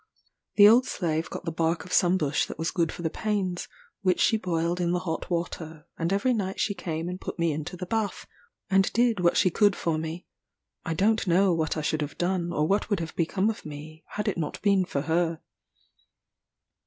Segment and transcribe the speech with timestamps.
[0.55, 3.67] The old slave got the bark of some bush that was good for the pains,
[4.01, 7.51] which she boiled in the hot water, and every night she came and put me
[7.51, 8.25] into the bath,
[8.67, 10.25] and did what she could for me:
[10.83, 14.03] I don't know what I should have done, or what would have become of me,
[14.07, 15.39] had it not been for her.